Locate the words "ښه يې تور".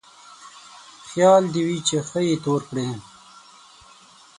2.07-2.61